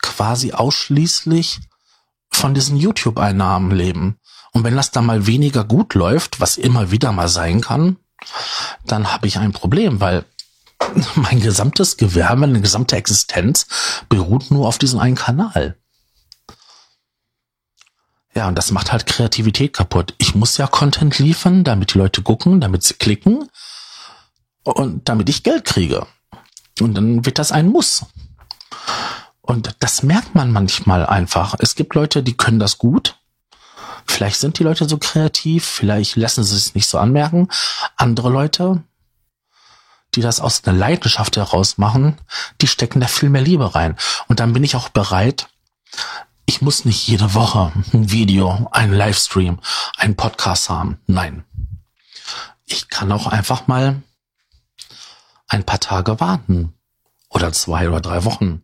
quasi 0.03 0.53
ausschließlich 0.53 1.61
von 2.31 2.55
diesen 2.55 2.77
YouTube-Einnahmen 2.77 3.71
leben. 3.71 4.19
Und 4.53 4.65
wenn 4.65 4.77
das 4.77 4.91
dann 4.91 5.07
mal 5.07 5.27
weniger 5.27 5.65
gut 5.65 5.95
läuft, 5.95 6.41
was 6.41 6.57
immer 6.57 6.91
wieder 6.91 7.13
mal 7.13 7.29
sein 7.29 7.61
kann, 7.61 7.97
dann 8.85 9.13
habe 9.13 9.27
ich 9.27 9.39
ein 9.39 9.53
Problem, 9.53 10.01
weil 10.01 10.25
mein 11.15 11.41
gesamtes 11.41 11.97
Gewerbe, 11.97 12.41
meine 12.41 12.61
gesamte 12.61 12.97
Existenz 12.97 13.67
beruht 14.09 14.51
nur 14.51 14.69
auf 14.69 14.79
diesem 14.79 14.99
einen 14.99 15.17
Kanal. 15.17 15.77
Ja, 18.35 18.47
und 18.47 18.57
das 18.57 18.71
macht 18.71 18.93
halt 18.93 19.07
Kreativität 19.07 19.73
kaputt. 19.73 20.15
Ich 20.19 20.35
muss 20.35 20.57
ja 20.57 20.67
Content 20.67 21.19
liefern, 21.19 21.65
damit 21.65 21.95
die 21.95 21.99
Leute 21.99 22.23
gucken, 22.23 22.61
damit 22.61 22.83
sie 22.85 22.95
klicken 22.95 23.49
und 24.63 25.09
damit 25.09 25.29
ich 25.29 25.43
Geld 25.43 25.65
kriege. 25.65 26.07
Und 26.81 26.95
dann 26.95 27.27
wird 27.27 27.39
das 27.39 27.53
ein 27.53 27.69
Muss. 27.69 28.07
Und 29.41 29.75
das 29.81 30.03
merkt 30.05 30.35
man 30.35 30.53
manchmal 30.53 31.05
einfach. 31.07 31.57
Es 31.59 31.75
gibt 31.75 31.95
Leute, 31.95 32.23
die 32.23 32.37
können 32.37 32.61
das 32.61 32.79
gut. 32.79 33.19
Vielleicht 34.07 34.39
sind 34.39 34.59
die 34.59 34.65
Leute 34.65 34.89
so 34.89 34.99
kreativ, 34.99 35.65
vielleicht 35.65 36.17
lassen 36.17 36.45
sie 36.45 36.57
es 36.57 36.75
nicht 36.75 36.89
so 36.89 36.99
anmerken. 36.99 37.49
Andere 37.97 38.31
Leute, 38.31 38.83
die 40.15 40.21
das 40.21 40.41
aus 40.41 40.65
einer 40.65 40.77
Leidenschaft 40.77 41.37
heraus 41.37 41.79
machen, 41.79 42.17
die 42.61 42.67
stecken 42.67 43.01
da 43.01 43.07
viel 43.07 43.29
mehr 43.29 43.43
Liebe 43.43 43.75
rein. 43.75 43.97
Und 44.29 44.41
dann 44.41 44.53
bin 44.53 44.65
ich 44.65 44.77
auch 44.77 44.89
bereit, 44.89 45.49
ich 46.51 46.63
muss 46.63 46.85
nicht 46.85 47.07
jede 47.07 47.35
Woche 47.35 47.73
ein 47.93 48.11
Video, 48.11 48.69
ein 48.73 48.93
Livestream, 48.93 49.61
einen 49.97 50.17
Podcast 50.17 50.69
haben. 50.69 51.01
Nein. 51.07 51.45
Ich 52.65 52.89
kann 52.89 53.13
auch 53.13 53.29
einfach 53.29 53.69
mal 53.69 54.03
ein 55.47 55.63
paar 55.63 55.79
Tage 55.79 56.19
warten. 56.19 56.75
Oder 57.29 57.53
zwei 57.53 57.89
oder 57.89 58.01
drei 58.01 58.25
Wochen, 58.25 58.63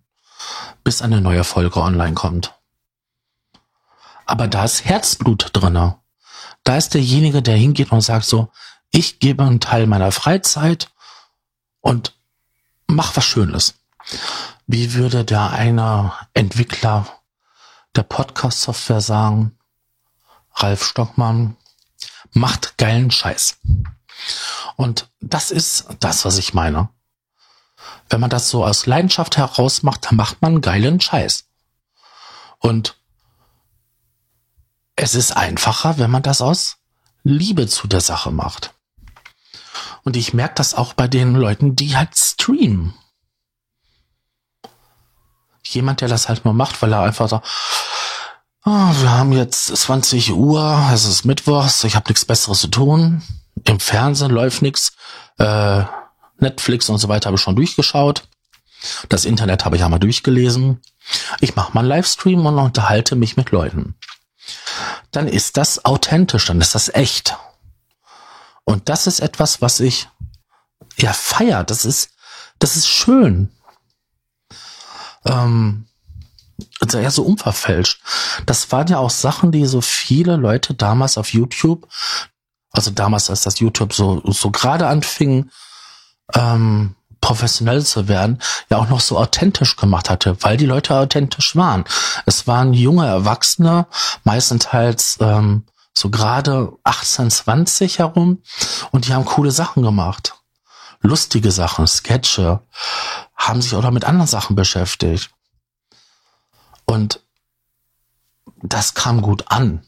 bis 0.83 1.00
eine 1.00 1.21
neue 1.21 1.45
Folge 1.45 1.81
online 1.81 2.14
kommt. 2.14 2.55
Aber 4.25 4.49
da 4.49 4.64
ist 4.64 4.85
Herzblut 4.85 5.50
drinne. 5.52 5.97
Da 6.64 6.76
ist 6.76 6.93
derjenige, 6.93 7.40
der 7.40 7.55
hingeht 7.55 7.93
und 7.93 8.00
sagt 8.00 8.25
so, 8.25 8.50
ich 8.90 9.21
gebe 9.21 9.45
einen 9.45 9.61
Teil 9.61 9.87
meiner 9.87 10.11
Freizeit 10.11 10.90
und 11.83 12.16
mach 12.88 13.16
was 13.16 13.25
Schönes. 13.25 13.75
Wie 14.66 14.95
würde 14.95 15.25
der 15.25 15.50
eine 15.50 16.12
Entwickler 16.35 17.15
der 17.97 18.03
Podcast-Software 18.03 19.00
sagen? 19.00 19.59
Ralf 20.55 20.85
Stockmann 20.85 21.57
macht 22.33 22.79
geilen 22.79 23.11
Scheiß. 23.11 23.59
Und 24.76 25.11
das 25.21 25.50
ist 25.50 25.87
das, 26.00 26.25
was 26.25 26.38
ich 26.38 26.55
meine. 26.55 26.88
Wenn 28.09 28.21
man 28.21 28.31
das 28.31 28.50
so 28.50 28.65
aus 28.65 28.87
Leidenschaft 28.87 29.37
heraus 29.37 29.83
macht, 29.83 30.07
dann 30.07 30.17
macht 30.17 30.43
man 30.43 30.61
geilen 30.61 31.00
Scheiß. 31.00 31.49
Und 32.59 32.97
es 34.97 35.15
ist 35.15 35.37
einfacher, 35.37 35.99
wenn 35.99 36.11
man 36.11 36.23
das 36.23 36.41
aus 36.41 36.79
Liebe 37.23 37.67
zu 37.67 37.87
der 37.87 38.00
Sache 38.00 38.31
macht. 38.31 38.75
Und 40.05 40.17
ich 40.17 40.33
merke 40.33 40.55
das 40.55 40.75
auch 40.75 40.95
bei 40.95 41.09
den 41.09 41.35
Leuten, 41.35 41.76
die 41.76 41.97
halt 41.97 42.17
streamen. 42.17 42.95
Jemand, 45.75 46.00
der 46.00 46.08
das 46.08 46.28
halt 46.28 46.44
nur 46.44 46.54
macht, 46.54 46.80
weil 46.82 46.92
er 46.92 47.02
einfach 47.02 47.28
sagt, 47.28 47.46
oh, 48.64 48.70
wir 48.70 49.11
haben 49.11 49.32
jetzt 49.32 49.76
20 49.76 50.32
Uhr, 50.32 50.90
es 50.92 51.04
ist 51.04 51.25
Mittwochs, 51.25 51.85
ich 51.85 51.94
habe 51.94 52.08
nichts 52.08 52.25
Besseres 52.25 52.61
zu 52.61 52.68
tun. 52.68 53.23
Im 53.64 53.80
Fernsehen 53.80 54.30
läuft 54.30 54.62
nichts. 54.62 54.92
Äh, 55.38 55.85
Netflix 56.38 56.88
und 56.88 56.99
so 56.99 57.08
weiter 57.08 57.26
habe 57.26 57.37
ich 57.37 57.42
schon 57.42 57.56
durchgeschaut. 57.56 58.25
Das 59.08 59.25
Internet 59.25 59.64
habe 59.64 59.76
ich 59.76 59.85
einmal 59.85 60.00
durchgelesen. 60.00 60.82
Ich 61.40 61.56
mache 61.56 61.73
mal 61.73 61.80
einen 61.80 61.88
Livestream 61.88 62.44
und 62.44 62.58
unterhalte 62.58 63.16
mich 63.16 63.37
mit 63.37 63.50
Leuten. 63.50 63.94
Dann 65.11 65.28
ist 65.28 65.56
das 65.56 65.85
authentisch, 65.85 66.46
dann 66.46 66.61
ist 66.61 66.75
das 66.75 66.88
echt. 66.88 67.37
Und 68.64 68.88
das 68.88 69.06
ist 69.06 69.20
etwas, 69.20 69.62
was 69.62 69.80
ich 69.80 70.08
ja 70.96 71.12
feier. 71.12 71.64
Das 71.64 71.85
ist, 71.85 72.11
das 72.58 72.76
ist 72.76 72.88
schön. 72.88 73.50
Ähm, 75.26 75.87
ja 76.92 77.11
so 77.11 77.23
unverfälscht. 77.25 78.00
Das 78.47 78.71
waren 78.73 78.87
ja 78.88 78.99
auch 78.99 79.11
Sachen, 79.11 79.52
die 79.52 79.66
so 79.66 79.80
viele 79.80 80.37
Leute 80.37 80.75
damals 80.75 81.18
auf 81.18 81.33
YouTube, 81.33 81.88
also 82.71 82.90
damals, 82.90 83.30
als 83.30 83.42
das 83.42 83.59
YouTube 83.59 83.92
so, 83.92 84.23
so 84.25 84.50
gerade 84.50 84.87
anfing, 84.87 85.50
ähm, 86.35 86.95
professionell 87.21 87.85
zu 87.85 88.09
werden, 88.09 88.40
ja 88.71 88.76
auch 88.76 88.88
noch 88.88 89.00
so 89.00 89.18
authentisch 89.18 89.76
gemacht 89.76 90.11
hatte, 90.11 90.37
weil 90.42 90.56
die 90.56 90.66
Leute 90.66 90.95
authentisch 90.95 91.56
waren. 91.56 91.85
Es 92.25 92.47
waren 92.47 92.73
junge 92.73 93.06
Erwachsene, 93.06 93.87
meistenteils 94.25 95.18
ähm, 95.21 95.64
so 95.95 96.11
gerade 96.11 96.73
18, 96.85 97.30
20 97.30 97.99
herum 97.99 98.42
und 98.92 99.06
die 99.06 99.14
haben 99.14 99.25
coole 99.25 99.50
Sachen 99.50 99.83
gemacht. 99.83 100.35
Lustige 101.00 101.50
Sachen, 101.50 101.87
Sketche, 101.87 102.61
haben 103.37 103.62
sich 103.62 103.75
auch 103.75 103.90
mit 103.90 104.05
anderen 104.05 104.26
Sachen 104.26 104.57
beschäftigt. 104.57 105.31
Und 106.85 107.21
das 108.62 108.95
kam 108.95 109.23
gut 109.23 109.45
an. 109.49 109.87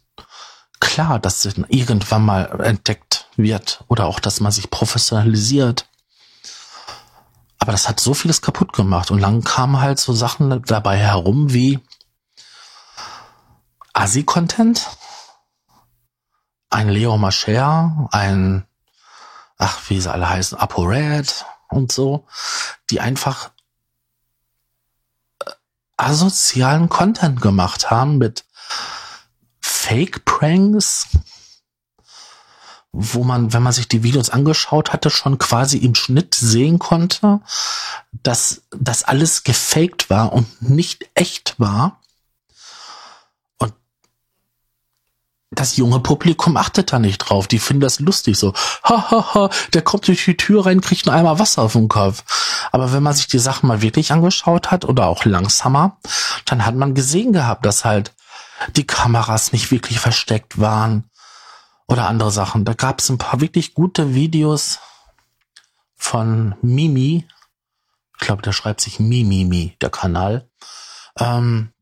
Klar, 0.81 1.19
dass 1.19 1.45
irgendwann 1.45 2.25
mal 2.25 2.61
entdeckt 2.61 3.28
wird 3.37 3.85
oder 3.88 4.07
auch, 4.07 4.21
dass 4.21 4.40
man 4.40 4.52
sich 4.52 4.71
professionalisiert. 4.71 5.88
Aber 7.59 7.73
das 7.73 7.88
hat 7.88 7.99
so 7.99 8.14
vieles 8.14 8.43
kaputt 8.43 8.73
gemacht. 8.73 9.11
Und 9.11 9.21
dann 9.21 9.43
kamen 9.43 9.81
halt 9.81 9.99
so 9.99 10.12
Sachen 10.12 10.62
dabei 10.62 10.97
herum 10.99 11.52
wie 11.52 11.81
Asi-Content, 13.93 14.88
ein 16.71 16.88
Leo 16.88 17.19
Mascher, 17.19 18.09
ein, 18.12 18.67
ach, 19.56 19.80
wie 19.89 20.00
sie 20.00 20.13
alle 20.13 20.28
heißen, 20.28 20.56
ApoRed 20.56 21.45
und 21.69 21.93
so, 21.93 22.26
die 22.91 23.00
einfach 23.00 23.50
äh, 25.45 25.50
asozialen 25.97 26.89
Content 26.89 27.41
gemacht 27.41 27.91
haben 27.91 28.19
mit 28.19 28.45
Fake-Pranks, 29.61 31.09
wo 32.93 33.23
man, 33.23 33.52
wenn 33.52 33.63
man 33.63 33.73
sich 33.73 33.89
die 33.89 34.02
Videos 34.02 34.31
angeschaut 34.31 34.93
hatte, 34.93 35.11
schon 35.11 35.39
quasi 35.39 35.78
im 35.78 35.95
Schnitt 35.95 36.35
sehen 36.35 36.78
konnte, 36.78 37.41
dass 38.13 38.63
das 38.71 39.04
alles 39.04 39.45
gefaked 39.45 40.11
war 40.11 40.33
und 40.33 40.63
nicht 40.63 41.09
echt 41.15 41.59
war. 41.59 41.98
Das 45.50 45.76
junge 45.76 46.00
Publikum 46.00 46.56
achtet 46.56 46.93
da 46.93 46.99
nicht 46.99 47.19
drauf. 47.19 47.47
Die 47.47 47.58
finden 47.58 47.80
das 47.80 48.00
lustig 48.00 48.37
so. 48.37 48.52
Ha, 48.84 49.11
ha, 49.11 49.34
ha, 49.34 49.50
der 49.73 49.82
kommt 49.82 50.06
durch 50.06 50.25
die 50.25 50.37
Tür 50.37 50.67
rein, 50.67 50.80
kriegt 50.80 51.06
nur 51.06 51.15
einmal 51.15 51.39
Wasser 51.39 51.63
auf 51.63 51.73
den 51.73 51.89
Kopf. 51.89 52.23
Aber 52.71 52.93
wenn 52.93 53.02
man 53.02 53.15
sich 53.15 53.28
die 53.28 53.39
Sachen 53.39 53.67
mal 53.67 53.80
wirklich 53.80 54.13
angeschaut 54.13 54.71
hat 54.71 54.84
oder 54.84 55.06
auch 55.06 55.25
langsamer, 55.25 55.97
dann 56.45 56.67
hat 56.67 56.75
man 56.75 56.95
gesehen 56.95 57.32
gehabt, 57.32 57.65
dass 57.65 57.84
halt 57.84 58.15
die 58.76 58.87
Kameras 58.87 59.52
nicht 59.52 59.71
wirklich 59.71 60.00
versteckt 60.00 60.61
waren 60.61 61.08
oder 61.87 62.08
andere 62.08 62.30
Sachen. 62.30 62.65
Da 62.65 62.75
gab 62.75 63.00
es 63.00 63.08
ein 63.08 63.19
paar 63.19 63.41
wirklich 63.41 63.75
gute 63.75 64.15
Videos 64.15 64.80
von 65.97 66.54
Mimi. 66.61 67.26
Ich 68.21 68.26
glaube, 68.26 68.43
der 68.43 68.52
schreibt 68.52 68.80
sich 68.80 69.00
Mimimi, 69.00 69.76
der 69.80 69.91
Kanal. 69.91 70.49
Ähm, 71.19 71.73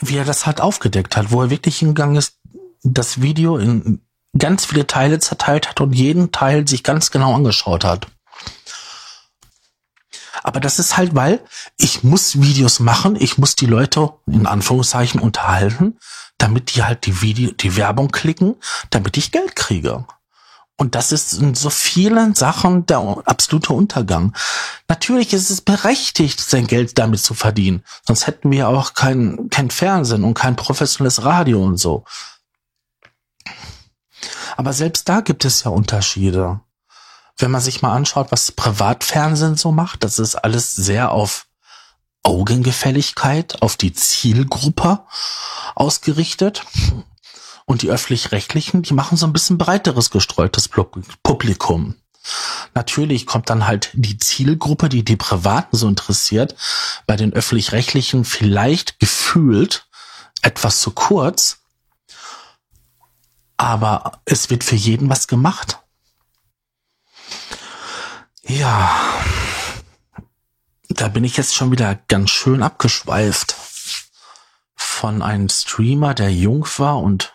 wie 0.00 0.16
er 0.16 0.24
das 0.24 0.46
halt 0.46 0.60
aufgedeckt 0.60 1.16
hat, 1.16 1.30
wo 1.30 1.42
er 1.42 1.50
wirklich 1.50 1.78
hingegangen 1.78 2.16
ist, 2.16 2.38
das 2.82 3.20
Video 3.20 3.58
in 3.58 4.00
ganz 4.36 4.66
viele 4.66 4.86
Teile 4.86 5.18
zerteilt 5.18 5.68
hat 5.68 5.80
und 5.80 5.92
jeden 5.92 6.32
Teil 6.32 6.66
sich 6.68 6.82
ganz 6.82 7.10
genau 7.10 7.34
angeschaut 7.34 7.84
hat. 7.84 8.06
Aber 10.42 10.60
das 10.60 10.78
ist 10.78 10.96
halt, 10.96 11.14
weil 11.14 11.40
ich 11.76 12.04
muss 12.04 12.40
Videos 12.40 12.80
machen, 12.80 13.16
ich 13.16 13.38
muss 13.38 13.56
die 13.56 13.66
Leute 13.66 14.12
in 14.26 14.46
Anführungszeichen 14.46 15.20
unterhalten, 15.20 15.98
damit 16.38 16.74
die 16.74 16.84
halt 16.84 17.06
die 17.06 17.20
Video, 17.20 17.50
die 17.50 17.76
Werbung 17.76 18.10
klicken, 18.10 18.56
damit 18.90 19.16
ich 19.16 19.32
Geld 19.32 19.56
kriege. 19.56 20.06
Und 20.80 20.94
das 20.94 21.10
ist 21.10 21.34
in 21.34 21.56
so 21.56 21.70
vielen 21.70 22.36
Sachen 22.36 22.86
der 22.86 23.00
absolute 23.24 23.72
Untergang. 23.72 24.32
Natürlich 24.86 25.32
ist 25.32 25.50
es 25.50 25.60
berechtigt, 25.60 26.40
sein 26.40 26.68
Geld 26.68 26.98
damit 26.98 27.20
zu 27.20 27.34
verdienen. 27.34 27.82
Sonst 28.06 28.28
hätten 28.28 28.52
wir 28.52 28.68
auch 28.68 28.94
kein, 28.94 29.50
kein 29.50 29.72
Fernsehen 29.72 30.22
und 30.22 30.34
kein 30.34 30.54
professionelles 30.54 31.24
Radio 31.24 31.64
und 31.64 31.78
so. 31.78 32.04
Aber 34.56 34.72
selbst 34.72 35.08
da 35.08 35.20
gibt 35.20 35.44
es 35.44 35.64
ja 35.64 35.72
Unterschiede. 35.72 36.60
Wenn 37.36 37.50
man 37.50 37.60
sich 37.60 37.82
mal 37.82 37.94
anschaut, 37.94 38.30
was 38.30 38.52
Privatfernsehen 38.52 39.56
so 39.56 39.72
macht, 39.72 40.04
das 40.04 40.20
ist 40.20 40.36
alles 40.36 40.76
sehr 40.76 41.10
auf 41.10 41.48
Augengefälligkeit, 42.22 43.62
auf 43.62 43.76
die 43.76 43.92
Zielgruppe 43.92 45.00
ausgerichtet. 45.74 46.64
Und 47.68 47.82
die 47.82 47.90
öffentlich-rechtlichen, 47.90 48.80
die 48.80 48.94
machen 48.94 49.18
so 49.18 49.26
ein 49.26 49.34
bisschen 49.34 49.58
breiteres 49.58 50.10
gestreutes 50.10 50.70
Publikum. 51.22 51.96
Natürlich 52.72 53.26
kommt 53.26 53.50
dann 53.50 53.66
halt 53.66 53.90
die 53.92 54.16
Zielgruppe, 54.16 54.88
die 54.88 55.04
die 55.04 55.16
Privaten 55.16 55.76
so 55.76 55.86
interessiert, 55.86 56.56
bei 57.06 57.14
den 57.14 57.34
öffentlich-rechtlichen 57.34 58.24
vielleicht 58.24 58.98
gefühlt 59.00 59.86
etwas 60.40 60.80
zu 60.80 60.92
kurz. 60.92 61.58
Aber 63.58 64.22
es 64.24 64.48
wird 64.48 64.64
für 64.64 64.76
jeden 64.76 65.10
was 65.10 65.28
gemacht. 65.28 65.78
Ja, 68.44 68.98
da 70.88 71.08
bin 71.08 71.22
ich 71.22 71.36
jetzt 71.36 71.54
schon 71.54 71.70
wieder 71.70 71.96
ganz 72.08 72.30
schön 72.30 72.62
abgeschweift 72.62 73.54
von 74.74 75.20
einem 75.20 75.50
Streamer, 75.50 76.14
der 76.14 76.32
jung 76.32 76.66
war 76.78 77.00
und 77.00 77.34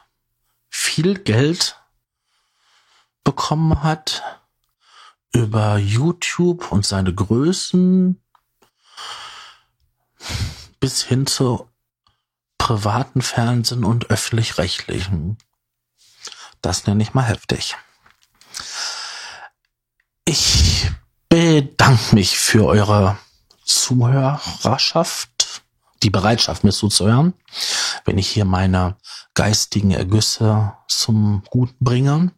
viel 0.93 1.17
Geld 1.17 1.81
bekommen 3.23 3.81
hat 3.81 4.21
über 5.31 5.77
YouTube 5.77 6.71
und 6.71 6.85
seine 6.85 7.11
Größen 7.15 8.21
bis 10.79 11.01
hin 11.01 11.25
zu 11.25 11.67
privaten 12.59 13.23
Fernsehen 13.23 13.85
und 13.85 14.11
öffentlich-rechtlichen. 14.11 15.39
Das 16.61 16.85
nenne 16.85 17.01
ich 17.01 17.15
mal 17.15 17.23
heftig. 17.25 17.75
Ich 20.25 20.91
bedanke 21.27 22.13
mich 22.13 22.37
für 22.37 22.67
eure 22.67 23.17
Zuhörerschaft, 23.65 25.42
die 26.03 26.09
Bereitschaft, 26.09 26.63
mir 26.63 26.71
zuzuhören, 26.71 27.33
wenn 28.05 28.17
ich 28.17 28.27
hier 28.27 28.45
meine 28.45 28.97
geistigen 29.33 29.91
Ergüsse 29.91 30.73
zum 30.87 31.43
Guten 31.49 31.83
bringe. 31.83 32.31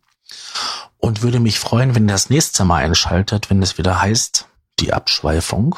Und 0.98 1.22
würde 1.22 1.40
mich 1.40 1.60
freuen, 1.60 1.94
wenn 1.94 2.08
ihr 2.08 2.14
das 2.14 2.30
nächste 2.30 2.66
Mal 2.66 2.84
einschaltet, 2.84 3.50
wenn 3.50 3.62
es 3.62 3.78
wieder 3.78 4.02
heißt, 4.02 4.48
die 4.80 4.94
Abschweifung. 4.94 5.76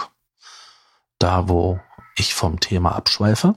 Da, 1.20 1.50
wo 1.50 1.80
ich 2.16 2.34
vom 2.34 2.60
Thema 2.60 2.96
abschweife. 2.96 3.56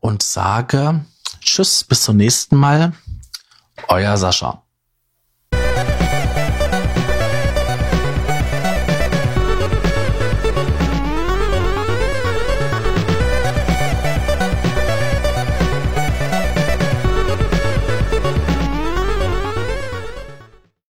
Und 0.00 0.22
sage 0.22 1.04
Tschüss, 1.40 1.84
bis 1.84 2.02
zum 2.02 2.16
nächsten 2.16 2.56
Mal. 2.56 2.92
Euer 3.88 4.16
Sascha. 4.16 4.62